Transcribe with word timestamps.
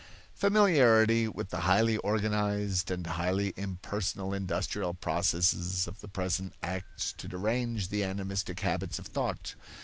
Familiarity 0.33 1.27
with 1.27 1.49
the 1.49 1.59
highly 1.59 1.97
organized 1.97 2.89
and 2.89 3.05
highly 3.05 3.53
impersonal 3.55 4.33
industrial 4.33 4.95
processes 4.95 5.85
of 5.85 6.01
the 6.01 6.07
present 6.07 6.55
acts 6.63 7.13
to 7.13 7.27
derange 7.27 7.89
the 7.89 8.01
animistic 8.03 8.61
habits 8.61 8.97
of 8.97 9.05
thought. 9.05 9.53